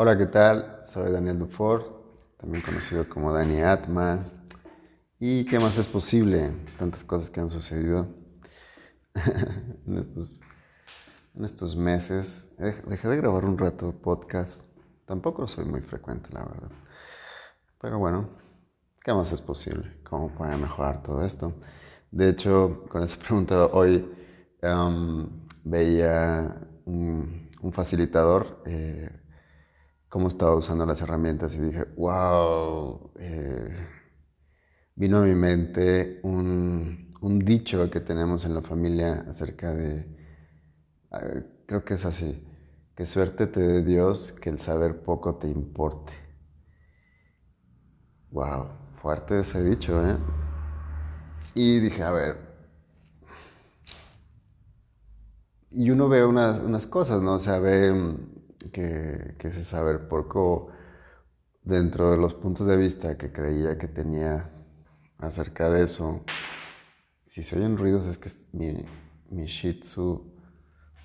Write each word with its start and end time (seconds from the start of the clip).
Hola, 0.00 0.16
¿qué 0.16 0.26
tal? 0.26 0.78
Soy 0.84 1.10
Daniel 1.10 1.40
Dufort, 1.40 1.84
también 2.36 2.62
conocido 2.62 3.08
como 3.08 3.32
Dani 3.32 3.62
Atman. 3.62 4.30
¿Y 5.18 5.44
qué 5.44 5.58
más 5.58 5.76
es 5.76 5.88
posible? 5.88 6.52
Tantas 6.78 7.02
cosas 7.02 7.30
que 7.30 7.40
han 7.40 7.48
sucedido 7.48 8.06
en, 9.86 9.98
estos, 11.44 11.74
meses. 11.74 12.54
Dejé 12.86 13.08
de 13.08 13.16
grabar 13.16 13.44
un 13.44 13.58
rato 13.58 13.90
podcast. 13.90 14.62
Tampoco 15.04 15.48
soy 15.48 15.64
muy 15.64 15.80
frecuente, 15.80 16.28
la 16.30 16.44
verdad. 16.44 16.70
Pero 17.80 17.98
bueno, 17.98 18.28
¿qué 19.02 19.12
más 19.12 19.32
es 19.32 19.40
posible? 19.40 19.96
¿Cómo 20.08 20.28
puede 20.28 20.56
mejorar 20.56 21.02
todo 21.02 21.24
esto? 21.24 21.54
De 22.12 22.28
hecho, 22.28 22.84
con 22.88 23.02
esa 23.02 23.18
pregunta 23.26 23.66
hoy 23.66 24.08
um, 24.62 25.28
veía 25.64 26.56
un, 26.84 27.48
facilitador. 27.72 28.62
Eh, 28.64 29.10
cómo 30.08 30.28
estaba 30.28 30.54
usando 30.54 30.86
las 30.86 31.00
herramientas 31.00 31.54
y 31.54 31.58
dije, 31.58 31.84
wow, 31.96 33.12
eh, 33.16 33.76
vino 34.94 35.18
a 35.18 35.22
mi 35.22 35.34
mente 35.34 36.20
un, 36.22 37.14
dicho 37.44 37.90
que 37.90 38.00
tenemos 38.00 38.44
en 38.44 38.54
la 38.54 38.62
familia 38.62 39.26
acerca 39.28 39.74
de, 39.74 40.06
ah, 41.10 41.20
creo 41.66 41.84
que 41.84 41.94
es 41.94 42.04
así, 42.04 42.44
que 42.96 43.06
suerte 43.06 43.46
te 43.46 43.60
dé 43.60 43.82
Dios, 43.82 44.32
que 44.32 44.50
el 44.50 44.58
saber 44.58 45.02
poco 45.02 45.36
te 45.36 45.48
importe. 45.48 46.12
Wow, 48.30 48.68
fuerte 49.00 49.40
ese 49.40 49.62
dicho, 49.62 50.06
¿eh? 50.06 50.16
Y 51.54 51.80
dije, 51.80 52.02
a 52.02 52.10
ver, 52.10 52.36
y 55.70 55.90
uno 55.90 56.08
ve 56.08 56.24
unas, 56.24 56.60
unas 56.60 56.86
cosas, 56.86 57.20
¿no? 57.22 57.34
O 57.34 57.38
sea, 57.38 57.58
ve 57.58 57.92
que, 58.72 59.36
que 59.38 59.48
ese 59.48 59.64
saber 59.64 60.08
poco 60.08 60.70
dentro 61.62 62.10
de 62.10 62.16
los 62.16 62.34
puntos 62.34 62.66
de 62.66 62.76
vista 62.76 63.16
que 63.18 63.32
creía 63.32 63.78
que 63.78 63.88
tenía 63.88 64.50
acerca 65.18 65.70
de 65.70 65.84
eso. 65.84 66.24
Si 67.26 67.42
se 67.42 67.56
oyen 67.56 67.76
ruidos 67.76 68.06
es 68.06 68.18
que 68.18 68.30
mi, 68.52 68.84
mi 69.30 69.46
Shih 69.46 69.80
Tzu 69.80 70.34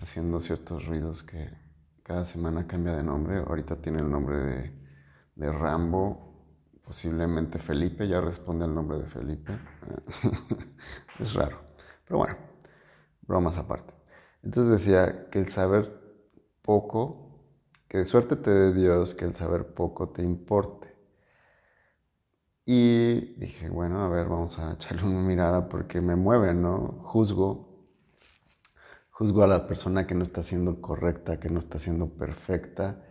haciendo 0.02 0.40
ciertos 0.40 0.86
ruidos 0.86 1.24
que 1.24 1.50
cada 2.04 2.26
semana 2.26 2.68
cambia 2.68 2.96
de 2.96 3.04
nombre. 3.04 3.40
Ahorita 3.40 3.76
tiene 3.78 4.00
el 4.00 4.10
nombre 4.10 4.38
de, 4.38 4.72
de 5.36 5.52
Rambo. 5.52 6.32
Posiblemente 6.86 7.60
Felipe 7.60 8.08
ya 8.08 8.20
responde 8.20 8.66
al 8.66 8.74
nombre 8.76 8.98
de 8.98 9.06
Felipe. 9.06 9.58
es 11.20 11.34
raro. 11.34 11.62
Pero 12.06 12.20
bueno, 12.20 12.36
bromas 13.22 13.58
aparte. 13.58 13.94
Entonces 14.44 14.86
decía 14.86 15.30
que 15.30 15.40
el 15.40 15.50
saber 15.50 16.02
poco 16.62 17.23
que 17.94 18.06
suerte 18.06 18.36
te 18.36 18.50
dé 18.50 18.74
Dios 18.74 19.14
que 19.14 19.26
el 19.26 19.36
saber 19.36 19.68
poco 19.68 20.10
te 20.10 20.24
importe. 20.24 20.88
Y 22.66 23.36
dije, 23.36 23.70
bueno, 23.70 24.02
a 24.02 24.10
ver, 24.10 24.28
vamos 24.28 24.58
a 24.58 24.74
echarle 24.74 25.04
una 25.04 25.22
mirada 25.22 25.70
porque 25.70 26.02
me 26.02 26.16
mueve, 26.16 26.56
¿no? 26.56 27.04
Juzgo, 27.04 27.86
juzgo 29.12 29.44
a 29.44 29.48
la 29.48 29.68
persona 29.68 30.08
que 30.08 30.16
no 30.16 30.24
está 30.24 30.42
siendo 30.42 30.82
correcta, 30.82 31.40
que 31.40 31.50
no 31.50 31.60
está 31.60 31.78
siendo 31.78 32.10
perfecta. 32.10 33.06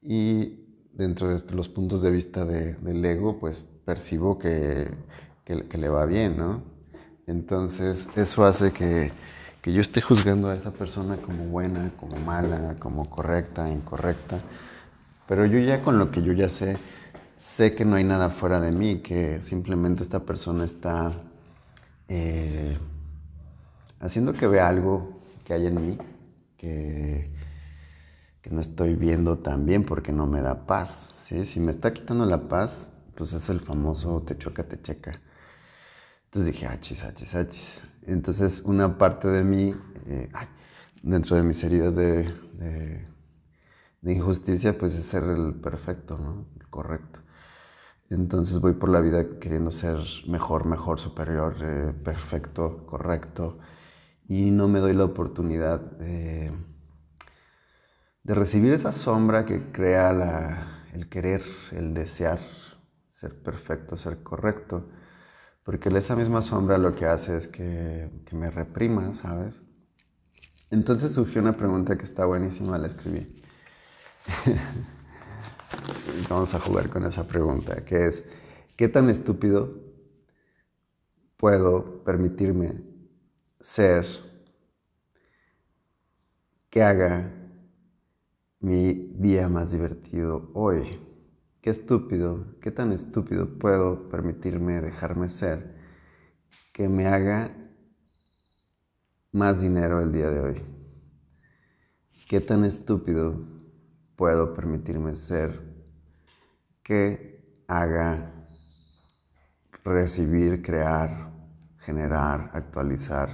Y 0.00 0.64
dentro 0.92 1.36
de 1.36 1.52
los 1.52 1.68
puntos 1.68 2.00
de 2.00 2.12
vista 2.12 2.44
del 2.44 3.04
ego, 3.04 3.40
pues 3.40 3.62
percibo 3.84 4.38
que, 4.38 4.96
que 5.44 5.76
le 5.76 5.88
va 5.88 6.06
bien, 6.06 6.36
¿no? 6.36 6.62
Entonces, 7.26 8.16
eso 8.16 8.44
hace 8.46 8.72
que 8.72 9.10
que 9.64 9.72
yo 9.72 9.80
esté 9.80 10.02
juzgando 10.02 10.50
a 10.50 10.56
esa 10.56 10.72
persona 10.72 11.16
como 11.16 11.46
buena, 11.46 11.90
como 11.98 12.16
mala, 12.18 12.76
como 12.78 13.08
correcta, 13.08 13.66
incorrecta. 13.70 14.38
Pero 15.26 15.46
yo 15.46 15.58
ya 15.58 15.80
con 15.80 15.98
lo 15.98 16.10
que 16.10 16.22
yo 16.22 16.34
ya 16.34 16.50
sé, 16.50 16.76
sé 17.38 17.74
que 17.74 17.86
no 17.86 17.96
hay 17.96 18.04
nada 18.04 18.28
fuera 18.28 18.60
de 18.60 18.72
mí, 18.72 18.98
que 19.00 19.42
simplemente 19.42 20.02
esta 20.02 20.20
persona 20.20 20.66
está 20.66 21.12
eh, 22.08 22.76
haciendo 24.00 24.34
que 24.34 24.46
vea 24.46 24.68
algo 24.68 25.18
que 25.46 25.54
hay 25.54 25.66
en 25.66 25.86
mí, 25.86 25.98
que, 26.58 27.30
que 28.42 28.50
no 28.50 28.60
estoy 28.60 28.96
viendo 28.96 29.38
tan 29.38 29.64
bien 29.64 29.84
porque 29.84 30.12
no 30.12 30.26
me 30.26 30.42
da 30.42 30.66
paz. 30.66 31.14
¿sí? 31.16 31.46
Si 31.46 31.58
me 31.58 31.70
está 31.70 31.94
quitando 31.94 32.26
la 32.26 32.48
paz, 32.48 32.90
pues 33.14 33.32
es 33.32 33.48
el 33.48 33.60
famoso 33.60 34.20
te 34.24 34.36
choca, 34.36 34.64
te 34.64 34.78
checa. 34.82 35.22
Entonces 36.26 36.52
dije, 36.52 36.66
achis, 36.66 37.02
achis, 37.02 37.34
achis. 37.34 37.82
Entonces 38.06 38.62
una 38.62 38.98
parte 38.98 39.28
de 39.28 39.44
mí, 39.44 39.74
eh, 40.06 40.30
dentro 41.02 41.36
de 41.36 41.42
mis 41.42 41.62
heridas 41.64 41.96
de, 41.96 42.32
injusticia, 44.02 44.76
pues 44.76 44.94
es 44.94 45.04
ser 45.04 45.24
el 45.24 45.54
perfecto, 45.54 46.18
¿no? 46.18 46.46
El 46.60 46.68
correcto. 46.68 47.20
Entonces 48.10 48.60
voy 48.60 48.74
por 48.74 48.90
la 48.90 49.00
vida 49.00 49.38
queriendo 49.40 49.70
ser 49.70 49.98
mejor, 50.28 50.66
mejor, 50.66 51.00
superior, 51.00 51.56
eh, 51.62 51.94
perfecto, 52.04 52.84
correcto. 52.86 53.58
Y 54.28 54.50
no 54.50 54.68
me 54.68 54.80
doy 54.80 54.92
la 54.94 55.04
oportunidad 55.04 55.80
de, 55.80 56.52
de 58.22 58.34
recibir 58.34 58.72
esa 58.74 58.92
sombra 58.92 59.46
que 59.46 59.72
crea 59.72 60.12
la, 60.12 60.84
el 60.92 61.08
querer, 61.08 61.42
el 61.72 61.94
desear 61.94 62.40
ser 63.10 63.42
perfecto, 63.42 63.96
ser 63.96 64.22
correcto 64.22 64.86
porque 65.64 65.88
esa 65.88 66.14
misma 66.14 66.42
sombra 66.42 66.76
lo 66.78 66.94
que 66.94 67.06
hace 67.06 67.36
es 67.38 67.48
que, 67.48 68.10
me 68.32 68.50
reprima, 68.50 69.14
¿sabes? 69.14 69.62
Entonces 70.70 71.12
surgió 71.12 71.40
una 71.40 71.56
pregunta 71.56 71.96
que 71.96 72.04
está 72.04 72.26
buenísima, 72.26 72.76
la 72.78 72.86
escribí. 72.86 73.42
Vamos 76.28 76.54
a 76.54 76.60
jugar 76.60 76.90
con 76.90 77.06
esa 77.06 77.26
pregunta, 77.26 77.84
que 77.84 78.06
es, 78.06 78.24
¿qué 78.76 78.88
tan 78.88 79.08
estúpido 79.08 79.74
puedo 81.38 82.04
permitirme 82.04 82.82
ser 83.58 84.06
que 86.68 86.82
haga 86.82 87.30
mi 88.60 89.12
día 89.14 89.48
más 89.48 89.72
divertido 89.72 90.50
hoy? 90.52 90.98
Qué 91.64 91.70
estúpido, 91.70 92.44
qué 92.60 92.70
tan 92.70 92.92
estúpido 92.92 93.58
puedo 93.58 94.10
permitirme 94.10 94.82
dejarme 94.82 95.30
ser 95.30 95.74
que 96.74 96.90
me 96.90 97.06
haga 97.06 97.56
más 99.32 99.62
dinero 99.62 100.02
el 100.02 100.12
día 100.12 100.28
de 100.28 100.40
hoy. 100.40 100.62
Qué 102.28 102.42
tan 102.42 102.66
estúpido 102.66 103.46
puedo 104.14 104.52
permitirme 104.52 105.16
ser 105.16 105.58
que 106.82 107.62
haga 107.66 108.30
recibir, 109.84 110.60
crear, 110.60 111.32
generar, 111.78 112.50
actualizar 112.52 113.30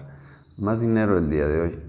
más 0.56 0.80
dinero 0.80 1.18
el 1.18 1.28
día 1.30 1.48
de 1.48 1.60
hoy. 1.60 1.82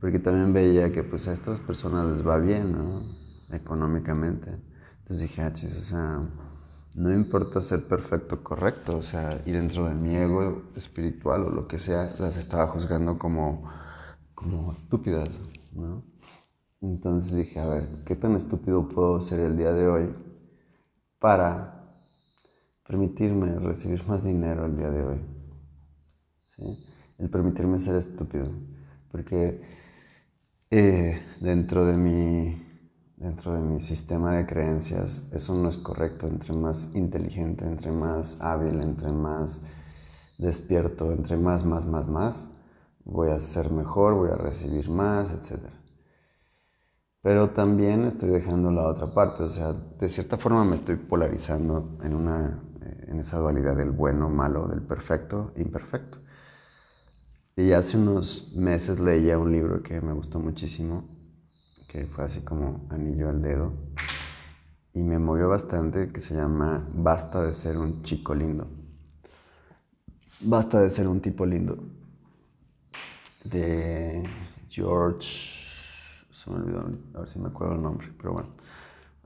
Porque 0.00 0.20
también 0.20 0.52
veía 0.52 0.92
que 0.92 1.02
pues 1.02 1.26
a 1.26 1.32
estas 1.32 1.58
personas 1.58 2.06
les 2.06 2.24
va 2.24 2.38
bien, 2.38 2.70
¿no? 2.70 3.02
Económicamente. 3.50 4.67
Entonces 5.08 5.30
dije, 5.30 5.40
ah, 5.40 5.52
o 5.54 5.80
sea, 5.80 6.20
no 6.94 7.10
importa 7.14 7.62
ser 7.62 7.88
perfecto, 7.88 8.44
correcto, 8.44 8.98
o 8.98 9.02
sea, 9.02 9.42
y 9.46 9.52
dentro 9.52 9.88
de 9.88 9.94
mi 9.94 10.14
ego 10.14 10.64
espiritual 10.76 11.44
o 11.44 11.50
lo 11.50 11.66
que 11.66 11.78
sea, 11.78 12.14
las 12.18 12.36
estaba 12.36 12.66
juzgando 12.66 13.18
como, 13.18 13.62
como 14.34 14.70
estúpidas, 14.70 15.30
¿no? 15.72 16.04
Entonces 16.82 17.34
dije, 17.34 17.58
a 17.58 17.66
ver, 17.66 17.88
¿qué 18.04 18.16
tan 18.16 18.36
estúpido 18.36 18.86
puedo 18.86 19.18
ser 19.22 19.40
el 19.40 19.56
día 19.56 19.72
de 19.72 19.88
hoy 19.88 20.14
para 21.18 21.72
permitirme 22.86 23.58
recibir 23.60 24.06
más 24.06 24.24
dinero 24.24 24.66
el 24.66 24.76
día 24.76 24.90
de 24.90 25.02
hoy? 25.04 25.20
¿Sí? 26.54 26.86
El 27.16 27.30
permitirme 27.30 27.78
ser 27.78 27.96
estúpido, 27.96 28.50
porque 29.10 29.62
eh, 30.70 31.18
dentro 31.40 31.86
de 31.86 31.96
mi 31.96 32.67
dentro 33.20 33.54
de 33.54 33.60
mi 33.60 33.80
sistema 33.80 34.32
de 34.36 34.46
creencias, 34.46 35.30
eso 35.32 35.54
no 35.54 35.68
es 35.68 35.76
correcto. 35.76 36.26
Entre 36.26 36.54
más 36.54 36.94
inteligente, 36.94 37.66
entre 37.66 37.92
más 37.92 38.40
hábil, 38.40 38.80
entre 38.80 39.12
más 39.12 39.62
despierto, 40.38 41.12
entre 41.12 41.36
más, 41.36 41.64
más, 41.64 41.86
más, 41.86 42.08
más, 42.08 42.50
voy 43.04 43.30
a 43.30 43.40
ser 43.40 43.70
mejor, 43.70 44.14
voy 44.14 44.30
a 44.30 44.36
recibir 44.36 44.88
más, 44.88 45.32
etc. 45.32 45.60
Pero 47.22 47.50
también 47.50 48.04
estoy 48.04 48.30
dejando 48.30 48.70
la 48.70 48.86
otra 48.86 49.12
parte, 49.12 49.42
o 49.42 49.50
sea, 49.50 49.72
de 49.72 50.08
cierta 50.08 50.38
forma 50.38 50.64
me 50.64 50.76
estoy 50.76 50.96
polarizando 50.96 51.98
en, 52.02 52.14
una, 52.14 52.62
eh, 52.80 53.06
en 53.08 53.18
esa 53.18 53.38
dualidad 53.38 53.76
del 53.76 53.90
bueno, 53.90 54.30
malo, 54.30 54.68
del 54.68 54.82
perfecto, 54.82 55.52
imperfecto. 55.56 56.18
Y 57.56 57.72
hace 57.72 57.96
unos 57.98 58.52
meses 58.54 59.00
leía 59.00 59.36
un 59.36 59.50
libro 59.50 59.82
que 59.82 60.00
me 60.00 60.12
gustó 60.12 60.38
muchísimo, 60.38 61.17
que 61.88 62.06
fue 62.06 62.24
así 62.24 62.40
como 62.40 62.86
anillo 62.90 63.28
al 63.28 63.42
dedo 63.42 63.72
y 64.92 65.02
me 65.02 65.18
movió 65.18 65.48
bastante, 65.48 66.12
que 66.12 66.20
se 66.20 66.34
llama 66.34 66.86
Basta 66.94 67.42
de 67.42 67.52
ser 67.52 67.78
un 67.78 68.02
chico 68.02 68.34
lindo. 68.34 68.68
Basta 70.40 70.80
de 70.80 70.90
ser 70.90 71.08
un 71.08 71.20
tipo 71.20 71.44
lindo. 71.44 71.78
De 73.44 74.22
George, 74.68 75.66
se 76.30 76.50
me 76.50 76.56
olvidó, 76.56 76.80
a 77.14 77.20
ver 77.20 77.28
si 77.28 77.38
me 77.40 77.48
acuerdo 77.48 77.74
el 77.74 77.82
nombre, 77.82 78.12
pero 78.16 78.34
bueno, 78.34 78.48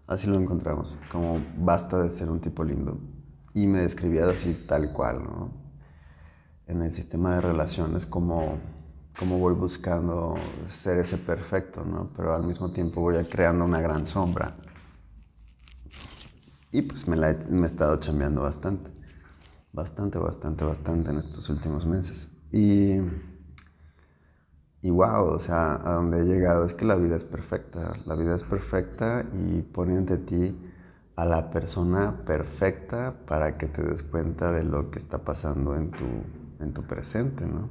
Así 0.06 0.26
lo 0.26 0.38
encontramos, 0.38 0.98
como 1.10 1.40
basta 1.56 2.02
de 2.02 2.10
ser 2.10 2.28
un 2.28 2.40
tipo 2.40 2.64
lindo. 2.64 2.98
Y 3.54 3.66
me 3.66 3.78
describía 3.78 4.26
así 4.26 4.52
tal 4.68 4.92
cual, 4.92 5.22
¿no? 5.22 5.50
En 6.66 6.82
el 6.82 6.92
sistema 6.92 7.36
de 7.36 7.40
relaciones 7.40 8.04
como, 8.04 8.58
como 9.18 9.38
voy 9.38 9.54
buscando 9.54 10.34
ser 10.68 10.98
ese 10.98 11.18
perfecto, 11.18 11.84
¿no? 11.84 12.10
Pero 12.16 12.34
al 12.34 12.44
mismo 12.44 12.72
tiempo 12.72 13.00
voy 13.00 13.22
creando 13.24 13.64
una 13.64 13.80
gran 13.80 14.06
sombra. 14.06 14.56
Y 16.70 16.82
pues 16.82 17.06
me, 17.06 17.16
la 17.16 17.30
he, 17.30 17.34
me 17.50 17.64
he 17.64 17.66
estado 17.66 17.96
chambeando 17.98 18.42
bastante. 18.42 18.90
Bastante, 19.72 20.18
bastante, 20.18 20.64
bastante 20.64 21.10
en 21.10 21.18
estos 21.18 21.48
últimos 21.48 21.86
meses. 21.86 22.28
Y 22.50 22.98
y 24.82 24.90
wow, 24.90 25.26
o 25.26 25.38
sea, 25.38 25.74
a 25.74 25.94
donde 25.94 26.20
he 26.20 26.24
llegado 26.24 26.64
es 26.64 26.74
que 26.74 26.84
la 26.84 26.96
vida 26.96 27.16
es 27.16 27.24
perfecta. 27.24 27.92
La 28.04 28.16
vida 28.16 28.34
es 28.34 28.42
perfecta 28.42 29.24
y 29.32 29.62
pone 29.62 29.96
ante 29.96 30.18
ti 30.18 30.56
a 31.14 31.24
la 31.24 31.50
persona 31.50 32.24
perfecta 32.26 33.14
para 33.26 33.56
que 33.58 33.68
te 33.68 33.82
des 33.82 34.02
cuenta 34.02 34.50
de 34.52 34.64
lo 34.64 34.90
que 34.90 34.98
está 34.98 35.18
pasando 35.18 35.76
en 35.76 35.92
tu, 35.92 36.04
en 36.58 36.72
tu 36.74 36.82
presente, 36.82 37.46
¿no? 37.46 37.68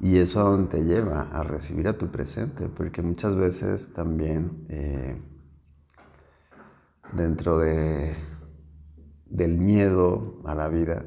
Y 0.00 0.18
eso 0.18 0.40
a 0.40 0.44
donde 0.44 0.78
te 0.78 0.84
lleva 0.84 1.22
a 1.22 1.42
recibir 1.42 1.88
a 1.88 1.98
tu 1.98 2.08
presente, 2.08 2.68
porque 2.68 3.02
muchas 3.02 3.34
veces 3.34 3.92
también 3.92 4.64
eh, 4.68 5.20
dentro 7.12 7.58
de, 7.58 8.14
del 9.26 9.58
miedo 9.58 10.40
a 10.44 10.54
la 10.54 10.68
vida, 10.68 11.04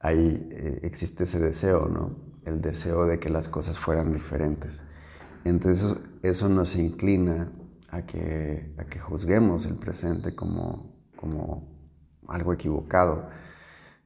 ahí 0.00 0.48
eh, 0.50 0.80
existe 0.82 1.24
ese 1.24 1.38
deseo, 1.38 1.88
¿no? 1.88 2.16
el 2.44 2.60
deseo 2.60 3.06
de 3.06 3.20
que 3.20 3.28
las 3.28 3.48
cosas 3.48 3.78
fueran 3.78 4.12
diferentes. 4.12 4.80
Entonces 5.44 5.96
eso 6.22 6.48
nos 6.48 6.76
inclina 6.76 7.52
a 7.90 8.02
que, 8.02 8.74
a 8.78 8.84
que 8.84 8.98
juzguemos 8.98 9.66
el 9.66 9.78
presente 9.78 10.34
como, 10.34 10.96
como 11.16 11.68
algo 12.26 12.52
equivocado, 12.52 13.28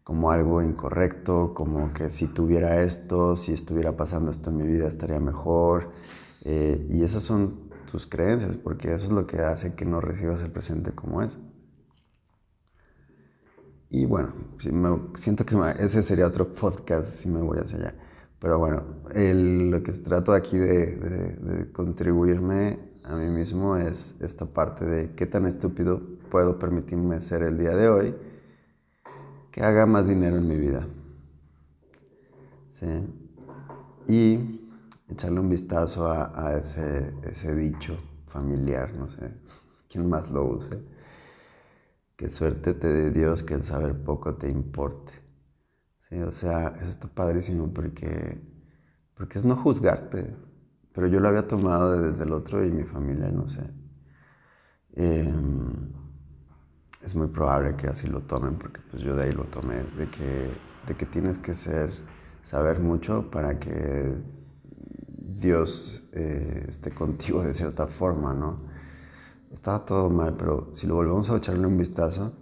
como 0.05 0.31
algo 0.31 0.63
incorrecto, 0.63 1.55
como 1.55 1.93
que 1.93 2.11
si 2.11 2.27
tuviera 2.27 2.83
esto, 2.83 3.37
si 3.37 3.53
estuviera 3.53 3.97
pasando 3.97 4.31
esto 4.31 4.51
en 4.51 4.57
mi 4.57 4.67
vida 4.67 4.89
estaría 4.89 5.21
mejor. 5.21 5.85
Eh, 6.45 6.87
y 6.91 7.05
esas 7.05 7.23
son 7.23 7.71
tus 7.91 8.07
creencias, 8.07 8.57
porque 8.57 8.95
eso 8.95 9.07
es 9.07 9.13
lo 9.13 9.27
que 9.27 9.41
hace 9.41 9.75
que 9.75 9.85
no 9.85 10.01
recibas 10.01 10.41
el 10.43 10.51
presente 10.51 10.93
como 10.93 11.23
es. 11.23 11.39
Y 13.91 14.07
bueno, 14.07 14.33
siento 15.17 15.45
que 15.45 15.55
ese 15.79 16.03
sería 16.03 16.27
otro 16.27 16.55
podcast 16.55 17.07
si 17.07 17.29
me 17.29 17.43
voy 17.43 17.59
hacia 17.59 17.77
allá. 17.79 17.95
Pero 18.41 18.59
bueno, 18.59 18.83
lo 19.15 19.83
que 19.83 19.93
trato 19.93 20.33
aquí 20.33 20.59
de, 20.59 21.71
contribuirme 21.73 22.79
a 23.05 23.15
mí 23.15 23.29
mismo 23.29 23.77
es 23.77 24.17
esta 24.21 24.47
parte 24.47 24.85
de 24.85 25.15
qué 25.15 25.27
tan 25.27 25.47
estúpido 25.47 26.01
puedo 26.31 26.59
permitirme 26.59 27.21
ser 27.21 27.43
el 27.43 27.59
día 27.59 27.77
de 27.77 27.89
hoy 27.89 28.15
que 29.53 29.63
haga 29.63 29.87
más 29.87 30.09
dinero 30.09 30.39
en 30.39 30.49
mi 30.49 30.57
vida. 30.57 30.85
¿Sí? 32.81 32.89
Y 34.09 34.61
echarle 35.09 35.39
un 35.39 35.49
vistazo 35.49 36.11
a, 36.11 36.57
ese, 36.57 37.55
dicho 37.55 37.97
familiar, 38.27 38.93
no 38.95 39.07
sé 39.07 39.31
quién 39.89 40.09
más 40.09 40.29
lo 40.31 40.47
use. 40.47 40.83
Que 42.17 42.31
suerte 42.31 42.75
te 42.75 42.89
dé 42.89 43.11
Dios 43.11 43.45
que 43.45 43.55
el 43.55 43.63
saber 43.63 44.03
poco 44.03 44.35
te 44.35 44.49
importe 44.49 45.23
o 46.21 46.33
sea, 46.33 46.77
eso 46.81 46.91
está 46.91 47.09
padrísimo 47.09 47.73
porque, 47.73 48.39
porque 49.15 49.39
es 49.39 49.45
no 49.45 49.57
juzgarte. 49.57 50.35
Pero 50.93 51.07
yo 51.07 51.21
lo 51.21 51.29
había 51.29 51.49
tomado 51.49 52.03
desde 52.03 52.25
el 52.25 52.33
otro 52.33 52.65
y 52.67 52.71
mi 52.71 52.85
familia, 52.85 53.31
no 53.31 53.49
sé. 53.49 53.63
Em, 54.95 55.91
es 57.05 57.15
muy 57.15 57.29
probable 57.29 57.77
que 57.77 57.89
así 57.89 58.07
lo 58.07 58.21
tomen 58.21 58.55
porque 58.55 58.81
pues 58.91 59.03
yo 59.03 59.17
de 59.17 59.25
ahí 59.25 59.33
lo 59.33 59.45
tomé, 59.45 59.83
de 59.99 60.09
que, 60.11 60.51
de 60.87 60.95
que 60.97 61.07
tienes 61.07 61.39
que 61.39 61.55
ser, 61.55 61.91
saber 62.45 62.81
mucho 62.81 63.31
para 63.31 63.59
que 63.59 64.15
Dios 65.19 66.09
eh, 66.13 66.67
esté 66.69 66.93
contigo 66.93 67.43
de 67.43 67.55
cierta 67.55 67.87
forma, 67.87 68.35
¿no? 68.35 68.61
Estaba 69.53 69.85
todo 69.85 70.09
mal, 70.09 70.37
pero 70.37 70.71
si 70.73 70.87
lo 70.87 70.95
volvemos 70.95 71.29
a 71.31 71.37
echarle 71.37 71.67
un 71.67 71.77
vistazo, 71.77 72.33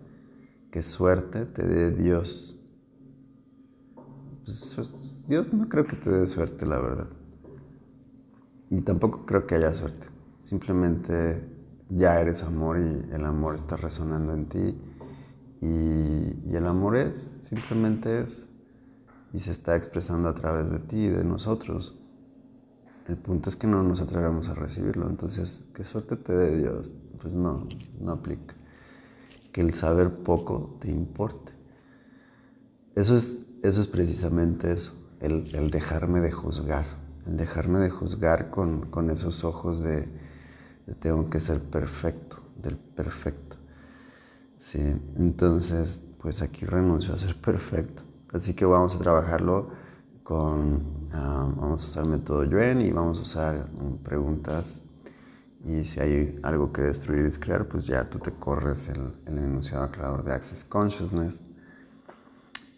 qué 0.70 0.82
suerte 0.82 1.46
te 1.46 1.66
dé 1.66 1.90
Dios 1.90 2.60
pues, 4.44 4.92
Dios 5.26 5.52
no 5.52 5.68
creo 5.68 5.84
que 5.84 5.96
te 5.96 6.10
dé 6.10 6.26
suerte, 6.26 6.66
la 6.66 6.78
verdad. 6.78 7.06
Y 8.70 8.80
tampoco 8.82 9.26
creo 9.26 9.46
que 9.46 9.56
haya 9.56 9.72
suerte. 9.74 10.06
Simplemente 10.40 11.40
ya 11.90 12.20
eres 12.20 12.42
amor 12.42 12.78
y 12.78 13.14
el 13.14 13.24
amor 13.24 13.54
está 13.54 13.76
resonando 13.76 14.32
en 14.32 14.46
ti. 14.48 14.80
Y, 15.60 16.56
el 16.56 16.66
amor 16.66 16.96
es, 16.96 17.42
simplemente 17.48 18.22
es. 18.22 18.46
Y 19.32 19.40
se 19.40 19.50
está 19.50 19.76
expresando 19.76 20.28
a 20.28 20.34
través 20.34 20.70
de 20.70 20.78
ti 20.78 20.96
y 20.96 21.08
de 21.08 21.24
nosotros. 21.24 21.98
El 23.06 23.16
punto 23.16 23.50
es 23.50 23.56
que 23.56 23.66
no 23.66 23.82
nos 23.82 24.00
atrevemos 24.00 24.48
a 24.48 24.54
recibirlo. 24.54 25.08
Entonces, 25.08 25.66
¿qué 25.74 25.84
suerte 25.84 26.16
te 26.16 26.32
dé 26.32 26.58
Dios? 26.58 26.92
Pues 27.20 27.34
no, 27.34 27.64
no 28.00 28.12
aplica. 28.12 28.54
Que 29.52 29.60
el 29.60 29.74
saber 29.74 30.22
poco 30.22 30.78
te 30.80 30.90
importe. 30.90 31.52
Eso 32.94 33.14
es 33.14 33.46
eso 33.62 33.80
es 33.82 33.88
precisamente 33.88 34.72
eso, 34.72 34.92
el, 35.20 35.70
dejarme 35.70 36.20
de 36.20 36.32
juzgar, 36.32 36.86
el 37.26 37.36
dejarme 37.36 37.78
de 37.78 37.90
juzgar 37.90 38.50
con, 38.50 39.10
esos 39.10 39.44
ojos 39.44 39.82
de, 39.82 40.08
tengo 40.94 41.28
que 41.30 41.40
ser 41.40 41.60
perfecto, 41.60 42.38
del 42.56 42.76
perfecto. 42.76 43.56
Sí, 44.58 44.80
entonces, 45.16 46.02
pues 46.20 46.42
aquí 46.42 46.66
renuncio 46.66 47.14
a 47.14 47.18
ser 47.18 47.34
perfecto. 47.36 48.02
Así 48.32 48.54
que 48.54 48.64
vamos 48.64 48.94
a 48.96 48.98
trabajarlo 48.98 49.70
con, 50.22 51.08
ah, 51.12 51.50
vamos 51.56 51.82
a 51.82 51.86
usar 51.86 52.04
el 52.04 52.10
método 52.10 52.44
Yuen 52.44 52.80
y 52.80 52.92
vamos 52.92 53.18
a 53.18 53.22
usar 53.22 53.68
um, 53.80 53.98
preguntas. 53.98 54.84
Y 55.64 55.84
si 55.84 56.00
hay 56.00 56.38
algo 56.42 56.72
que 56.72 56.82
destruir 56.82 57.26
y 57.26 57.38
crear, 57.38 57.66
pues 57.66 57.86
ya 57.86 58.08
tú 58.08 58.18
te 58.18 58.30
corres 58.32 58.88
el, 58.88 59.12
el 59.26 59.38
enunciado 59.38 59.84
aclarador 59.84 60.24
de 60.24 60.32
Access 60.32 60.64
Consciousness. 60.64 61.42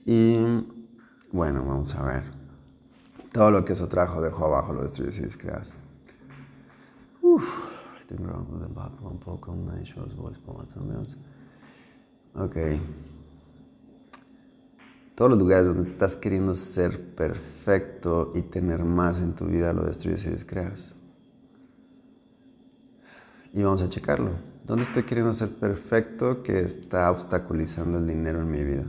Y 0.05 0.37
bueno, 1.31 1.65
vamos 1.65 1.95
a 1.95 2.05
ver. 2.05 2.23
Todo 3.33 3.51
lo 3.51 3.65
que 3.65 3.73
eso 3.73 3.89
trajo 3.89 4.21
dejo 4.21 4.47
abajo, 4.47 4.73
lo 4.73 4.83
destruyes 4.83 5.19
y 5.19 5.23
descreas. 5.23 5.79
Ok. 12.35 12.57
Todos 15.15 15.31
los 15.31 15.39
lugares 15.39 15.67
donde 15.67 15.91
estás 15.91 16.17
queriendo 16.17 16.55
ser 16.55 17.15
perfecto 17.15 18.33
y 18.35 18.43
tener 18.43 18.85
más 18.85 19.21
en 19.21 19.35
tu 19.35 19.47
vida 19.47 19.73
lo 19.73 19.85
destruyes 19.85 20.25
y 20.25 20.31
descreas. 20.31 20.95
Y 23.53 23.63
vamos 23.63 23.83
a 23.83 23.89
checarlo. 23.89 24.31
¿Dónde 24.65 24.85
estoy 24.85 25.03
queriendo 25.03 25.33
ser 25.35 25.51
perfecto 25.51 26.43
que 26.43 26.61
está 26.61 27.11
obstaculizando 27.11 27.99
el 27.99 28.07
dinero 28.07 28.41
en 28.41 28.51
mi 28.51 28.65
vida? 28.65 28.85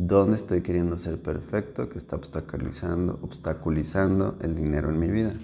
¿Dónde 0.00 0.36
estoy 0.36 0.62
queriendo 0.62 0.96
ser 0.96 1.20
perfecto 1.20 1.88
que 1.88 1.98
está 1.98 2.14
obstaculizando, 2.14 3.18
obstaculizando 3.20 4.36
el 4.40 4.54
dinero 4.54 4.90
en 4.90 4.98
mi 5.00 5.08
vida? 5.08 5.34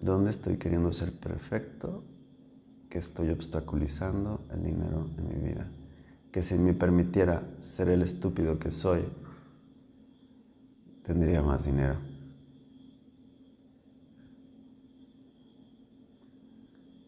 ¿Dónde 0.00 0.30
estoy 0.30 0.56
queriendo 0.56 0.90
ser 0.94 1.12
perfecto 1.12 2.02
que 2.88 2.96
estoy 2.96 3.28
obstaculizando 3.28 4.40
el 4.54 4.62
dinero 4.62 5.06
en 5.18 5.28
mi 5.28 5.50
vida? 5.50 5.66
Que 6.30 6.42
si 6.42 6.54
me 6.54 6.72
permitiera 6.72 7.42
ser 7.60 7.90
el 7.90 8.00
estúpido 8.00 8.58
que 8.58 8.70
soy, 8.70 9.02
tendría 11.02 11.42
más 11.42 11.66
dinero. 11.66 11.96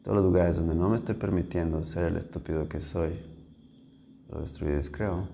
Todos 0.03 0.17
los 0.19 0.26
lugares 0.26 0.57
donde 0.57 0.75
no 0.75 0.91
me 0.91 0.97
estoy 0.97 1.14
permitiendo 1.14 1.83
ser 1.87 2.05
el 2.05 2.19
estúpido 2.19 2.69
que 2.69 2.83
soy, 2.83 3.34
lo 4.31 4.40
destruyes, 4.40 4.90
creo. 4.90 5.28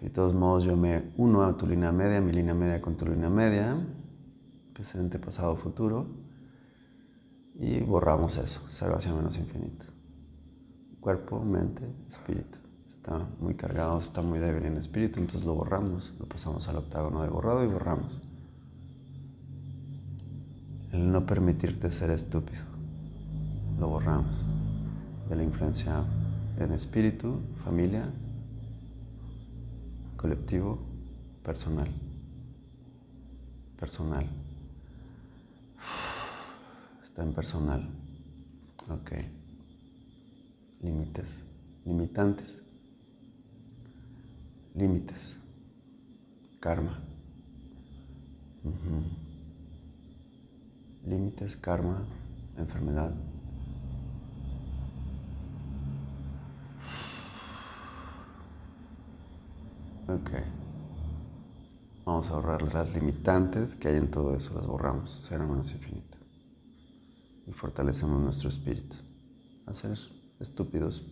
Y 0.00 0.06
de 0.06 0.10
todos 0.10 0.34
modos 0.34 0.64
yo 0.64 0.76
me 0.76 1.12
uno 1.16 1.42
a 1.42 1.56
tu 1.56 1.66
línea 1.66 1.92
media, 1.92 2.20
mi 2.20 2.32
línea 2.32 2.54
media 2.54 2.80
con 2.80 2.96
tu 2.96 3.06
línea 3.06 3.30
media, 3.30 3.76
presente, 4.74 5.18
pasado, 5.18 5.56
futuro, 5.56 6.06
y 7.54 7.80
borramos 7.80 8.36
eso, 8.38 8.60
hacia 8.68 9.14
menos 9.14 9.38
infinito. 9.38 9.86
Cuerpo, 11.00 11.40
mente, 11.44 11.82
espíritu. 12.08 12.58
Está 12.88 13.26
muy 13.40 13.54
cargado, 13.54 13.98
está 13.98 14.22
muy 14.22 14.38
débil 14.38 14.64
en 14.64 14.76
espíritu, 14.76 15.20
entonces 15.20 15.44
lo 15.44 15.54
borramos, 15.54 16.12
lo 16.18 16.26
pasamos 16.26 16.68
al 16.68 16.76
octágono 16.76 17.22
de 17.22 17.28
borrado 17.28 17.64
y 17.64 17.68
borramos. 17.68 18.20
El 20.92 21.10
no 21.10 21.24
permitirte 21.26 21.90
ser 21.90 22.10
estúpido, 22.10 22.62
lo 23.78 23.88
borramos 23.88 24.44
de 25.32 25.36
la 25.36 25.44
influencia 25.44 26.04
en 26.58 26.72
espíritu, 26.72 27.40
familia, 27.64 28.04
colectivo, 30.18 30.78
personal. 31.42 31.88
personal. 33.80 34.26
Está 37.02 37.22
en 37.22 37.32
personal. 37.32 37.88
Ok. 38.90 39.12
Límites. 40.82 41.42
Limitantes. 41.86 42.62
Límites. 44.74 45.38
Karma. 46.60 46.98
Límites, 51.06 51.56
karma, 51.56 52.04
enfermedad. 52.58 53.14
Ok. 60.12 60.30
Vamos 62.04 62.28
a 62.28 62.34
borrar 62.34 62.74
las 62.74 62.92
limitantes 62.92 63.74
que 63.74 63.88
hay 63.88 63.96
en 63.96 64.10
todo 64.10 64.36
eso, 64.36 64.52
las 64.54 64.66
borramos, 64.66 65.10
será 65.10 65.46
menos 65.46 65.72
infinito. 65.72 66.18
Y 67.46 67.52
fortalecemos 67.52 68.20
nuestro 68.20 68.50
espíritu. 68.50 68.96
A 69.64 69.72
ser 69.72 69.96
estúpidos. 70.38 71.02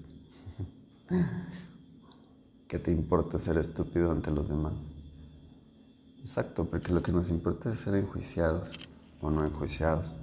¿Qué 2.69 2.79
te 2.79 2.91
importa 2.91 3.39
ser 3.39 3.57
estúpido 3.57 4.11
ante 4.11 4.31
los 4.31 4.49
demás? 4.49 4.75
Exacto, 6.21 6.67
porque 6.67 6.93
lo 6.93 7.03
que 7.03 7.13
nos 7.13 7.31
importa 7.31 7.73
es 7.73 7.79
ser 7.79 7.95
enjuiciados 7.95 8.71
o 9.23 9.31
no 9.31 9.47
enjuiciados. 9.47 10.17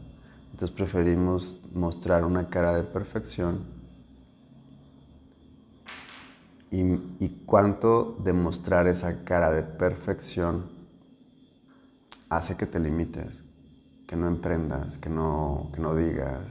Entonces 0.51 0.75
preferimos 0.75 1.59
mostrar 1.73 2.23
una 2.23 2.47
cara 2.49 2.75
de 2.75 2.83
perfección 2.83 3.76
y, 6.71 7.29
cuánto 7.45 8.17
demostrar 8.23 8.87
esa 8.87 9.23
cara 9.23 9.51
de 9.51 9.63
perfección 9.63 10.69
hace 12.29 12.57
que 12.57 12.65
te 12.65 12.79
limites, 12.79 13.43
que 14.05 14.15
no 14.15 14.27
emprendas, 14.27 14.97
que 14.97 15.09
no, 15.09 15.71
que 15.73 15.79
no 15.79 15.95
digas. 15.95 16.41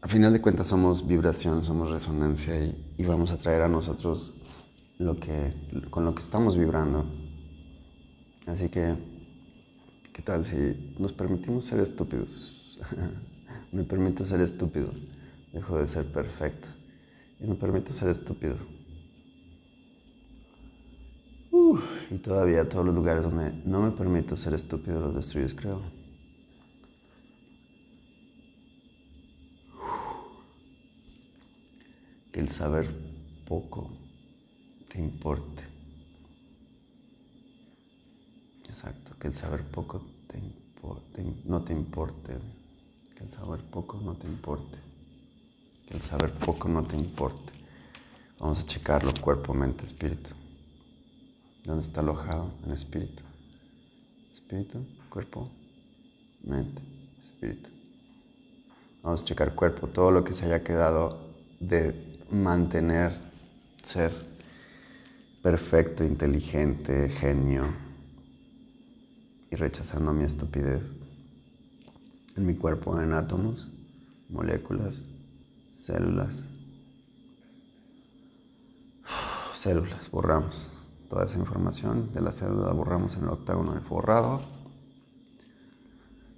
A 0.00 0.08
final 0.08 0.32
de 0.32 0.40
cuentas 0.40 0.66
somos 0.66 1.06
vibración, 1.06 1.62
somos 1.62 1.90
resonancia 1.90 2.58
y, 2.58 2.94
y 2.96 3.04
vamos 3.04 3.32
a 3.32 3.36
traer 3.36 3.62
a 3.62 3.68
nosotros 3.68 4.40
lo 4.98 5.20
que, 5.20 5.52
con 5.90 6.04
lo 6.04 6.14
que 6.14 6.20
estamos 6.20 6.56
vibrando. 6.56 7.04
Así 8.46 8.68
que, 8.68 8.96
¿qué 10.12 10.22
tal 10.22 10.44
si 10.44 10.94
nos 10.98 11.12
permitimos 11.12 11.66
ser 11.66 11.80
estúpidos? 11.80 12.78
Me 13.72 13.84
permito 13.84 14.24
ser 14.24 14.40
estúpido. 14.40 14.92
Dejo 15.52 15.78
de 15.78 15.88
ser 15.88 16.06
perfecto. 16.12 16.68
Y 17.40 17.46
me 17.46 17.54
permito 17.54 17.92
ser 17.92 18.10
estúpido. 18.10 18.56
y 22.10 22.18
todavía 22.18 22.68
todos 22.68 22.84
los 22.84 22.94
lugares 22.94 23.22
donde 23.22 23.52
no 23.64 23.80
me 23.82 23.92
permito 23.92 24.36
ser 24.36 24.54
estúpido 24.54 25.00
los 25.00 25.14
destruyes, 25.14 25.54
creo. 25.54 25.80
Que 32.32 32.40
el 32.40 32.48
saber 32.48 32.88
poco 33.46 33.90
te 34.88 34.98
importe. 34.98 35.62
Exacto, 38.68 39.12
que 39.18 39.28
el 39.28 39.34
saber 39.34 39.62
poco 39.64 40.02
te 40.26 40.40
no 41.44 41.62
te 41.62 41.72
importe. 41.72 42.38
Que 43.16 43.24
el 43.24 43.30
saber 43.30 43.60
poco 43.60 44.00
no 44.00 44.14
te 44.14 44.26
importe 44.26 44.89
el 45.90 46.00
saber 46.02 46.32
poco 46.32 46.68
no 46.68 46.82
te 46.82 46.96
importe. 46.96 47.52
Vamos 48.38 48.60
a 48.60 48.66
checarlo, 48.66 49.12
cuerpo, 49.20 49.52
mente, 49.52 49.84
espíritu. 49.84 50.30
¿Dónde 51.64 51.82
está 51.82 52.00
alojado? 52.00 52.50
En 52.64 52.72
espíritu. 52.72 53.22
Espíritu, 54.32 54.84
cuerpo, 55.10 55.50
mente, 56.42 56.80
espíritu. 57.20 57.68
Vamos 59.02 59.22
a 59.22 59.24
checar 59.24 59.54
cuerpo, 59.54 59.88
todo 59.88 60.10
lo 60.10 60.24
que 60.24 60.32
se 60.32 60.46
haya 60.46 60.62
quedado 60.62 61.18
de 61.58 62.18
mantener, 62.30 63.12
ser 63.82 64.12
perfecto, 65.42 66.04
inteligente, 66.04 67.08
genio 67.10 67.64
y 69.50 69.56
rechazando 69.56 70.12
mi 70.12 70.24
estupidez. 70.24 70.92
En 72.36 72.46
mi 72.46 72.54
cuerpo, 72.54 72.98
en 73.00 73.12
átomos, 73.12 73.68
moléculas, 74.28 75.04
células. 75.72 76.44
Células, 79.54 80.10
borramos 80.10 80.70
toda 81.08 81.26
esa 81.26 81.38
información 81.38 82.12
de 82.12 82.20
la 82.20 82.32
célula, 82.32 82.72
borramos 82.72 83.16
en 83.16 83.24
el 83.24 83.30
octágono 83.30 83.74
de 83.74 83.80
forrado 83.80 84.40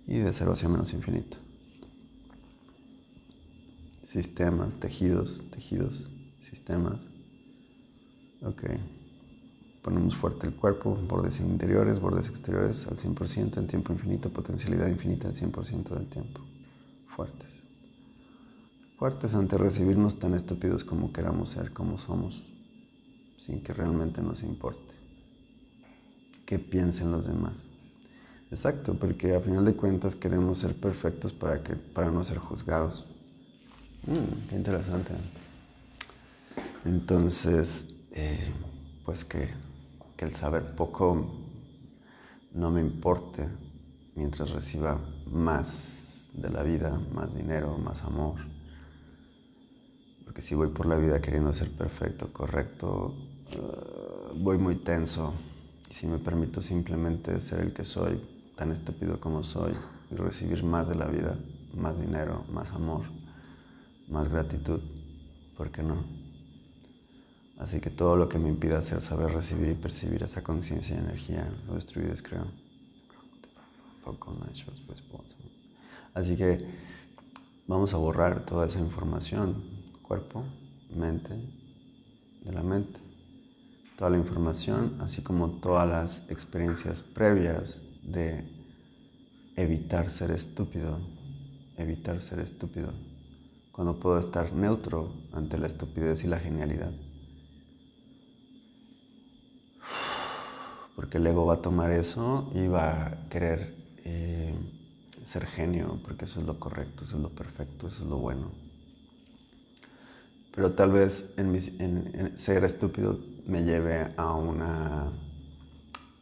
y 0.07 0.19
de 0.19 0.33
cero 0.33 0.53
hacia 0.53 0.69
menos 0.69 0.93
infinito. 0.93 1.37
Sistemas, 4.07 4.77
tejidos, 4.81 5.43
tejidos, 5.51 6.11
sistemas. 6.41 7.09
Ok. 8.43 8.65
Ponemos 9.83 10.15
fuerte 10.17 10.47
el 10.47 10.55
cuerpo, 10.55 10.95
bordes 11.09 11.41
interiores, 11.41 11.99
bordes 11.99 12.29
exteriores 12.29 12.87
al 12.87 12.97
100% 12.97 13.59
en 13.59 13.67
tiempo 13.67 13.93
infinito, 13.93 14.31
potencialidad 14.31 14.89
infinita 14.89 15.29
al 15.29 15.35
100% 15.35 15.89
del 15.91 16.09
tiempo. 16.09 16.41
Fuertes 17.17 17.63
fuertes 19.03 19.35
ante 19.35 19.59
recibirnos 19.59 20.21
tan 20.21 20.33
estúpidos 20.33 20.85
como 20.85 21.13
queramos 21.13 21.51
ser, 21.51 21.73
como 21.73 21.99
somos, 21.99 22.41
sin 23.37 23.61
que 23.61 23.73
realmente 23.73 24.23
nos 24.23 24.45
importe 24.45 24.95
qué 26.47 26.61
piensen 26.61 27.11
los 27.11 27.27
demás. 27.27 27.65
Exacto, 28.53 28.95
porque 28.95 29.35
a 29.35 29.41
final 29.41 29.65
de 29.65 29.75
cuentas 29.75 30.15
queremos 30.15 30.59
ser 30.59 30.77
perfectos 30.77 31.33
para, 31.33 31.65
que, 31.65 31.75
para 31.75 32.13
no 32.13 32.23
ser 32.23 32.39
juzgados. 32.39 33.05
Mm, 34.07 34.49
qué 34.49 34.55
interesante. 34.55 35.15
Entonces, 36.85 37.93
eh, 38.13 38.53
pues 39.05 39.25
que, 39.25 39.49
que 40.17 40.27
el 40.27 40.33
saber 40.33 40.77
poco 40.77 41.27
no 42.55 42.71
me 42.71 42.81
importe 42.81 43.49
mientras 44.15 44.51
reciba 44.51 45.01
más 45.27 46.31
de 46.35 46.51
la 46.51 46.63
vida, 46.63 47.01
más 47.13 47.35
dinero, 47.35 47.77
más 47.79 48.01
amor, 48.05 48.52
porque 50.25 50.43
si 50.43 50.55
voy 50.55 50.69
por 50.69 50.87
la 50.87 50.97
vida 50.97 51.21
queriendo 51.21 51.53
ser 51.53 51.71
perfecto, 51.71 52.33
correcto, 52.33 53.15
eh, 53.51 54.33
voy 54.37 54.59
muy 54.59 54.77
tenso. 54.77 55.35
Y 55.91 55.95
si 55.95 56.07
me 56.07 56.19
permito 56.19 56.63
simplemente 56.63 57.41
ser 57.41 57.61
el 57.61 57.73
que 57.73 57.85
soy, 57.85 58.21
tan 58.57 58.71
estúpido 58.73 59.21
como 59.21 59.43
soy, 59.43 59.73
y 60.11 60.15
recibir 60.15 60.63
más 60.65 60.89
de 60.89 60.95
la 60.95 61.07
vida, 61.07 61.37
más 61.75 62.01
dinero, 62.01 62.45
más 62.53 62.71
amor, 62.73 63.03
más 64.09 64.29
gratitud, 64.29 64.81
¿por 65.57 65.71
qué 65.71 65.83
no? 65.83 66.05
Así 67.59 67.81
que 67.81 67.91
todo 67.91 68.17
lo 68.17 68.29
que 68.29 68.39
me 68.39 68.49
impida 68.49 68.79
hacer, 68.79 69.01
saber 69.01 69.33
recibir 69.33 69.69
y 69.69 69.75
percibir 69.75 70.23
esa 70.23 70.43
conciencia 70.43 70.97
y 70.97 70.99
energía, 70.99 71.53
lo 71.67 71.75
destruyes, 71.75 72.23
creo. 72.23 72.47
Así 76.15 76.37
que 76.37 76.67
vamos 77.67 77.95
a 77.95 77.99
borrar 77.99 78.45
toda 78.45 78.67
esa 78.67 78.81
información 78.81 79.82
cuerpo, 80.13 80.45
mente, 80.95 81.33
de 82.45 82.53
la 82.53 82.63
mente. 82.63 83.01
Toda 83.97 84.11
la 84.11 84.19
información, 84.19 84.99
así 85.01 85.23
como 85.23 85.53
todas 85.53 85.89
las 85.89 86.31
experiencias 86.31 87.01
previas 87.01 87.81
de 88.03 88.45
evitar 89.57 90.11
ser 90.11 90.31
estúpido, 90.33 90.99
evitar 91.79 92.21
ser 92.21 92.41
estúpido, 92.41 92.93
cuando 93.73 93.99
puedo 93.99 94.19
estar 94.19 94.53
neutro 94.53 95.15
ante 95.33 95.57
la 95.57 95.67
estupidez 95.67 96.25
y 96.25 96.27
la 96.27 96.39
genialidad. 96.39 96.93
Porque 100.95 101.17
el 101.17 101.27
ego 101.27 101.47
va 101.47 101.55
a 101.55 101.63
tomar 101.63 101.91
eso 101.91 102.51
y 102.55 102.67
va 102.67 103.07
a 103.07 103.29
querer 103.31 103.75
eh, 104.05 104.55
ser 105.25 105.47
genio, 105.47 105.99
porque 106.05 106.27
eso 106.27 106.39
es 106.39 106.45
lo 106.45 106.61
correcto, 106.61 107.05
eso 107.05 107.17
es 107.17 107.23
lo 107.23 107.31
perfecto, 107.31 107.89
eso 107.89 108.03
es 108.03 108.11
lo 108.11 108.19
bueno 108.19 108.72
pero 110.55 110.73
tal 110.73 110.93
vez 110.93 111.35
en, 111.39 112.37
ser 112.37 112.65
estúpido 112.65 113.19
me 113.47 113.65
lleve 113.65 114.13
a 114.17 114.35
una, 114.35 115.13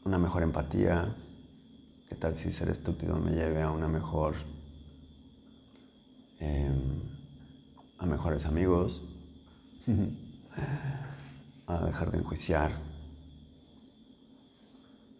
una 0.04 0.18
mejor 0.18 0.42
empatía. 0.42 1.14
¿Qué 2.08 2.14
tal 2.16 2.36
si 2.36 2.50
ser 2.50 2.68
estúpido 2.68 3.16
me 3.16 3.32
lleve 3.32 3.62
a 3.62 3.70
una 3.70 3.88
mejor... 3.88 4.34
Em, 6.38 7.20
a 7.98 8.06
mejores 8.06 8.46
amigos, 8.46 9.02
a 11.66 11.84
dejar 11.84 12.10
de 12.10 12.18
enjuiciar 12.18 12.72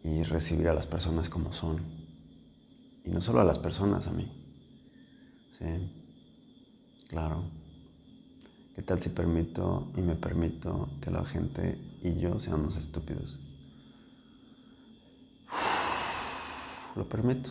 y 0.03 0.23
recibir 0.23 0.67
a 0.69 0.75
las 0.75 0.87
personas 0.87 1.29
como 1.29 1.53
son. 1.53 1.83
Y 3.05 3.11
no 3.11 3.21
solo 3.21 3.41
a 3.41 3.45
las 3.45 3.59
personas, 3.59 4.07
a 4.07 4.13
mí. 4.13 4.33
Sí, 5.59 5.67
claro. 7.09 7.60
¿Qué 8.81 8.87
tal 8.87 8.99
si 8.99 9.11
permito 9.11 9.93
y 9.95 10.01
me 10.01 10.15
permito 10.15 10.89
que 11.03 11.11
la 11.11 11.23
gente 11.27 11.79
y 12.03 12.19
yo 12.19 12.41
seamos 12.41 12.79
estúpidos? 12.79 13.39
lo 16.97 17.07
permito. 17.07 17.51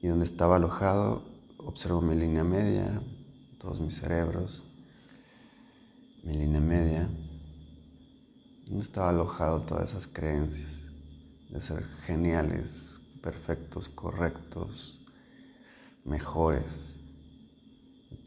Y 0.00 0.06
donde 0.06 0.24
estaba 0.24 0.54
alojado, 0.54 1.24
observo 1.58 2.00
mi 2.00 2.14
línea 2.14 2.44
media, 2.44 3.02
todos 3.58 3.80
mis 3.80 3.96
cerebros, 3.96 4.62
mi 6.22 6.34
línea 6.34 6.60
media, 6.60 7.08
donde 8.68 8.84
estaba 8.84 9.08
alojado 9.08 9.62
todas 9.62 9.90
esas 9.90 10.06
creencias 10.06 10.88
de 11.48 11.60
ser 11.60 11.84
geniales, 12.06 13.00
perfectos, 13.20 13.88
correctos, 13.88 15.04
mejores. 16.04 16.99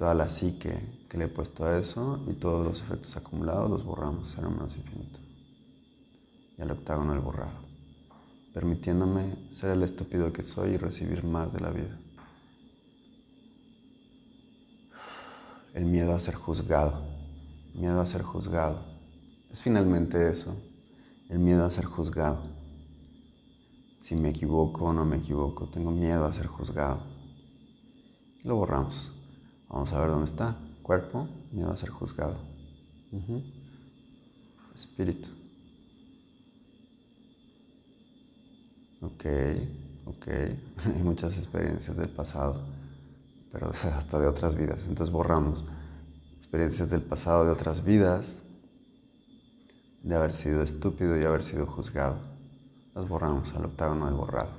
Toda 0.03 0.15
la 0.15 0.27
psique 0.27 1.05
que 1.07 1.17
le 1.17 1.25
he 1.25 1.27
puesto 1.29 1.65
a 1.65 1.79
eso 1.79 2.19
y 2.27 2.33
todos 2.33 2.65
los 2.65 2.81
efectos 2.81 3.15
acumulados 3.15 3.69
los 3.69 3.85
borramos, 3.85 4.33
cero 4.35 4.49
menos 4.49 4.75
infinito. 4.75 5.19
Y 6.57 6.61
al 6.61 6.71
octágono 6.71 7.13
el 7.13 7.19
borrado, 7.19 7.59
permitiéndome 8.53 9.53
ser 9.53 9.71
el 9.71 9.83
estúpido 9.83 10.33
que 10.33 10.43
soy 10.43 10.71
y 10.71 10.77
recibir 10.77 11.23
más 11.23 11.53
de 11.53 11.59
la 11.61 11.69
vida. 11.69 11.97
El 15.73 15.85
miedo 15.85 16.13
a 16.13 16.19
ser 16.19 16.35
juzgado, 16.35 17.01
miedo 17.73 18.01
a 18.01 18.05
ser 18.05 18.23
juzgado. 18.23 18.83
Es 19.51 19.61
finalmente 19.61 20.29
eso, 20.29 20.53
el 21.29 21.39
miedo 21.39 21.63
a 21.63 21.69
ser 21.69 21.85
juzgado. 21.85 22.43
Si 24.01 24.15
me 24.15 24.29
equivoco 24.29 24.85
o 24.85 24.91
no 24.93 25.05
me 25.05 25.15
equivoco, 25.15 25.69
tengo 25.69 25.91
miedo 25.91 26.25
a 26.25 26.33
ser 26.33 26.47
juzgado. 26.47 27.03
Lo 28.43 28.57
borramos. 28.57 29.13
Vamos 29.73 29.91
a 29.91 29.99
ver 29.99 30.09
dónde 30.09 30.25
está. 30.25 30.55
Cuerpo, 30.83 31.27
miedo 31.51 31.71
a 31.71 31.75
ser 31.75 31.89
juzgado. 31.89 32.37
Espíritu. 34.75 35.29
Ok, 39.01 39.25
ok. 40.05 40.27
Hay 40.85 41.03
muchas 41.03 41.37
experiencias 41.37 41.97
del 41.97 42.09
pasado, 42.09 42.61
pero 43.51 43.71
hasta 43.97 44.19
de 44.19 44.27
otras 44.27 44.55
vidas. 44.55 44.79
Entonces 44.87 45.11
borramos 45.11 45.65
experiencias 46.37 46.91
del 46.91 47.01
pasado 47.01 47.43
de 47.43 47.51
otras 47.51 47.83
vidas, 47.83 48.37
de 50.03 50.15
haber 50.15 50.35
sido 50.35 50.61
estúpido 50.61 51.19
y 51.19 51.23
haber 51.23 51.43
sido 51.43 51.65
juzgado. 51.65 52.17
Las 52.93 53.07
borramos 53.07 53.51
al 53.55 53.65
octágono 53.65 54.05
del 54.05 54.13
borrado. 54.13 54.51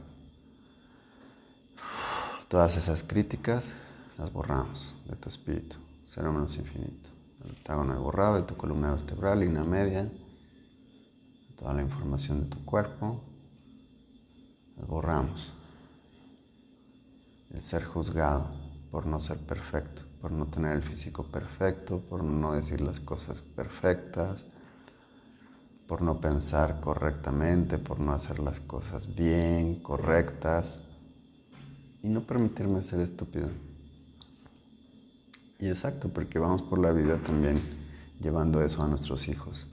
Todas 2.48 2.76
esas 2.76 3.04
críticas 3.04 3.72
las 4.18 4.32
borramos 4.32 4.94
de 5.08 5.16
tu 5.16 5.28
espíritu, 5.28 5.76
cero 6.04 6.32
menos 6.32 6.56
infinito. 6.56 7.10
El 7.44 7.50
octágono 7.52 8.00
borrado 8.00 8.36
de 8.36 8.42
tu 8.42 8.56
columna 8.56 8.92
vertebral, 8.92 9.40
línea 9.40 9.64
media, 9.64 10.10
toda 11.58 11.74
la 11.74 11.82
información 11.82 12.44
de 12.44 12.46
tu 12.46 12.64
cuerpo, 12.64 13.20
las 14.76 14.86
borramos. 14.86 15.52
El 17.50 17.62
ser 17.62 17.84
juzgado 17.84 18.48
por 18.90 19.06
no 19.06 19.20
ser 19.20 19.38
perfecto, 19.38 20.02
por 20.20 20.30
no 20.30 20.46
tener 20.46 20.76
el 20.76 20.82
físico 20.82 21.24
perfecto, 21.24 21.98
por 21.98 22.22
no 22.22 22.54
decir 22.54 22.80
las 22.80 23.00
cosas 23.00 23.42
perfectas, 23.42 24.44
por 25.86 26.00
no 26.00 26.20
pensar 26.20 26.80
correctamente, 26.80 27.78
por 27.78 28.00
no 28.00 28.12
hacer 28.12 28.38
las 28.38 28.60
cosas 28.60 29.14
bien, 29.14 29.82
correctas 29.82 30.80
y 32.02 32.08
no 32.08 32.22
permitirme 32.22 32.80
ser 32.82 33.00
estúpido. 33.00 33.48
Y 35.64 35.68
exacto, 35.70 36.10
porque 36.10 36.38
vamos 36.38 36.60
por 36.60 36.78
la 36.78 36.92
vida 36.92 37.16
también 37.16 37.56
llevando 38.20 38.62
eso 38.62 38.82
a 38.82 38.86
nuestros 38.86 39.28
hijos, 39.28 39.66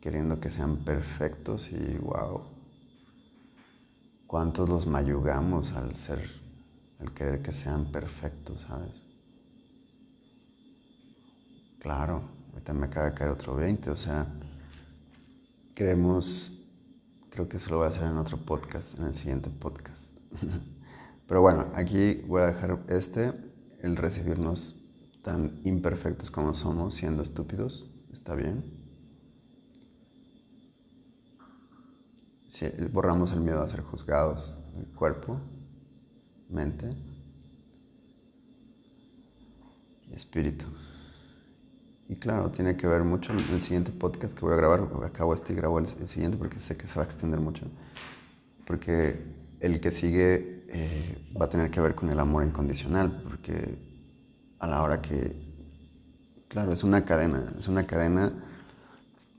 queriendo 0.00 0.38
que 0.38 0.50
sean 0.50 0.76
perfectos 0.84 1.72
y 1.72 1.98
wow, 1.98 2.42
cuántos 4.28 4.68
los 4.68 4.86
mayugamos 4.86 5.72
al 5.72 5.96
ser, 5.96 6.30
al 7.00 7.12
querer 7.12 7.42
que 7.42 7.50
sean 7.50 7.86
perfectos, 7.86 8.60
¿sabes? 8.60 9.02
Claro, 11.80 12.22
ahorita 12.52 12.72
me 12.72 12.86
acaba 12.86 13.10
de 13.10 13.14
caer 13.14 13.30
otro 13.30 13.56
20, 13.56 13.90
o 13.90 13.96
sea, 13.96 14.28
queremos, 15.74 16.52
creo 17.30 17.48
que 17.48 17.56
eso 17.56 17.68
lo 17.70 17.78
voy 17.78 17.86
a 17.86 17.88
hacer 17.88 18.04
en 18.04 18.16
otro 18.16 18.36
podcast, 18.36 18.96
en 18.96 19.06
el 19.06 19.14
siguiente 19.14 19.50
podcast. 19.50 20.16
Pero 21.26 21.40
bueno, 21.40 21.66
aquí 21.74 22.22
voy 22.28 22.42
a 22.42 22.46
dejar 22.46 22.78
este, 22.86 23.32
el 23.80 23.96
recibirnos 23.96 24.81
tan 25.22 25.60
imperfectos 25.64 26.30
como 26.30 26.52
somos, 26.54 26.94
siendo 26.94 27.22
estúpidos, 27.22 27.88
está 28.12 28.34
bien. 28.34 28.64
Si 32.48 32.66
borramos 32.92 33.32
el 33.32 33.40
miedo 33.40 33.62
a 33.62 33.68
ser 33.68 33.80
juzgados, 33.80 34.54
el 34.76 34.86
cuerpo, 34.94 35.40
mente 36.50 36.90
y 40.10 40.14
espíritu. 40.14 40.66
Y 42.08 42.16
claro, 42.16 42.50
tiene 42.50 42.76
que 42.76 42.86
ver 42.86 43.04
mucho 43.04 43.32
el 43.32 43.60
siguiente 43.60 43.90
podcast 43.90 44.34
que 44.36 44.44
voy 44.44 44.52
a 44.52 44.56
grabar, 44.56 44.86
acabo 45.04 45.32
este 45.32 45.54
y 45.54 45.56
grabo 45.56 45.78
el, 45.78 45.86
siguiente 45.86 46.36
porque 46.36 46.58
sé 46.58 46.76
que 46.76 46.86
se 46.86 46.96
va 46.96 47.02
a 47.02 47.04
extender 47.06 47.40
mucho, 47.40 47.64
porque 48.66 49.22
el 49.60 49.80
que 49.80 49.90
sigue 49.90 50.64
eh, 50.68 51.32
va 51.40 51.46
a 51.46 51.48
tener 51.48 51.70
que 51.70 51.80
ver 51.80 51.94
con 51.94 52.10
el 52.10 52.20
amor 52.20 52.44
incondicional, 52.44 53.22
porque 53.22 53.91
a 54.62 54.68
la 54.68 54.80
hora 54.80 55.02
que, 55.02 55.34
claro, 56.46 56.72
es 56.72 56.84
una 56.84 57.04
cadena, 57.04 57.52
es 57.58 57.66
una 57.66 57.84
cadena 57.84 58.32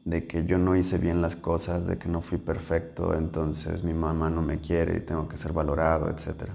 de 0.04 0.28
que 0.28 0.46
yo 0.46 0.58
no 0.58 0.76
hice 0.76 0.98
bien 0.98 1.22
las 1.22 1.38
cosas, 1.38 1.88
de 1.88 1.98
que 1.98 2.10
no 2.10 2.22
fui 2.22 2.38
perfecto, 2.38 3.14
entonces 3.14 3.86
mi 3.86 3.94
mamá 3.94 4.30
no 4.30 4.42
me 4.42 4.60
quiere 4.60 4.98
y 4.98 5.00
tengo 5.00 5.30
que 5.30 5.38
ser 5.38 5.54
valorado, 5.54 6.10
etc. 6.10 6.50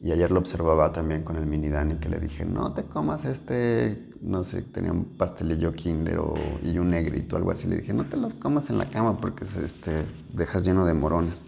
Y 0.00 0.12
ayer 0.12 0.30
lo 0.30 0.38
observaba 0.38 0.92
también 0.92 1.24
con 1.24 1.34
el 1.34 1.46
mini 1.46 1.68
Dani 1.68 1.96
que 1.96 2.08
le 2.08 2.20
dije, 2.20 2.44
no 2.44 2.72
te 2.74 2.84
comas 2.84 3.24
este, 3.24 4.08
no 4.20 4.44
sé, 4.44 4.62
tenía 4.62 4.92
un 4.92 5.04
pastelillo 5.16 5.72
kinder 5.72 6.20
o, 6.20 6.32
y 6.62 6.78
un 6.78 6.90
negrito, 6.90 7.36
algo 7.36 7.50
así. 7.50 7.66
Le 7.66 7.78
dije, 7.78 7.92
no 7.92 8.04
te 8.04 8.16
los 8.16 8.34
comas 8.34 8.70
en 8.70 8.78
la 8.78 8.88
cama 8.88 9.16
porque 9.16 9.44
este, 9.44 10.04
dejas 10.32 10.62
lleno 10.62 10.86
de 10.86 10.94
morones. 10.94 11.44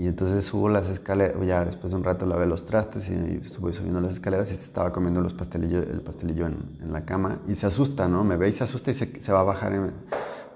Y 0.00 0.06
entonces 0.06 0.46
subo 0.46 0.70
las 0.70 0.88
escaleras, 0.88 1.36
ya 1.46 1.62
después 1.62 1.90
de 1.90 1.98
un 1.98 2.04
rato 2.04 2.24
lavé 2.24 2.46
los 2.46 2.64
trastes 2.64 3.10
y 3.10 3.44
subo 3.44 3.70
subiendo 3.70 4.00
las 4.00 4.14
escaleras 4.14 4.50
y 4.50 4.56
se 4.56 4.64
estaba 4.64 4.92
comiendo 4.92 5.20
los 5.20 5.34
pastelillos, 5.34 5.86
el 5.86 6.00
pastelillo 6.00 6.46
en, 6.46 6.56
en, 6.80 6.90
la 6.90 7.04
cama 7.04 7.40
y 7.46 7.54
se 7.54 7.66
asusta, 7.66 8.08
¿no? 8.08 8.24
Me 8.24 8.38
ve 8.38 8.48
y 8.48 8.54
se 8.54 8.64
asusta 8.64 8.92
y 8.92 8.94
se, 8.94 9.20
se 9.20 9.30
va 9.30 9.40
a 9.40 9.42
bajar, 9.42 9.92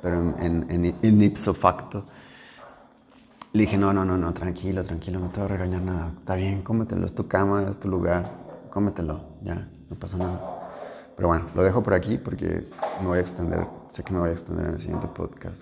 pero 0.00 0.34
en, 0.38 0.96
en, 1.02 1.22
ipso 1.22 1.52
facto. 1.52 2.06
Le 3.52 3.64
dije, 3.64 3.76
no, 3.76 3.92
no, 3.92 4.02
no, 4.02 4.16
no, 4.16 4.32
tranquilo, 4.32 4.82
tranquilo, 4.82 5.20
no 5.20 5.28
te 5.28 5.40
voy 5.40 5.50
a 5.50 5.52
regañar 5.52 5.82
nada. 5.82 6.12
Está 6.16 6.36
bien, 6.36 6.62
cómetelo, 6.62 7.04
es 7.04 7.14
tu 7.14 7.28
cama, 7.28 7.66
es 7.68 7.78
tu 7.78 7.88
lugar, 7.88 8.30
cómetelo, 8.70 9.20
ya, 9.42 9.68
no 9.90 9.96
pasa 9.96 10.16
nada. 10.16 10.40
Pero 11.16 11.28
bueno, 11.28 11.50
lo 11.54 11.62
dejo 11.62 11.82
por 11.82 11.92
aquí 11.92 12.16
porque 12.16 12.66
me 13.02 13.08
voy 13.08 13.18
a 13.18 13.20
extender, 13.20 13.66
sé 13.90 14.02
que 14.02 14.14
me 14.14 14.20
voy 14.20 14.30
a 14.30 14.32
extender 14.32 14.68
en 14.68 14.72
el 14.72 14.80
siguiente 14.80 15.06
podcast. 15.06 15.60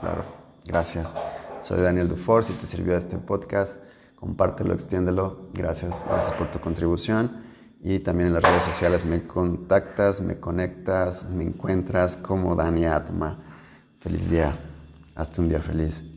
Claro, 0.00 0.24
gracias. 0.64 1.14
Soy 1.60 1.80
Daniel 1.80 2.08
Dufour. 2.08 2.44
Si 2.44 2.52
te 2.54 2.66
sirvió 2.66 2.96
este 2.96 3.18
podcast, 3.18 3.80
compártelo, 4.16 4.74
extiéndelo. 4.74 5.50
Gracias, 5.52 6.04
gracias 6.08 6.34
por 6.34 6.50
tu 6.50 6.58
contribución. 6.58 7.42
Y 7.82 8.00
también 8.00 8.28
en 8.28 8.34
las 8.34 8.42
redes 8.42 8.62
sociales 8.62 9.04
me 9.04 9.26
contactas, 9.26 10.20
me 10.20 10.38
conectas, 10.38 11.30
me 11.30 11.44
encuentras 11.44 12.16
como 12.16 12.54
Dani 12.54 12.86
Atma. 12.86 13.38
Feliz 14.00 14.28
día. 14.30 14.56
Hasta 15.14 15.42
un 15.42 15.48
día 15.48 15.60
feliz. 15.60 16.09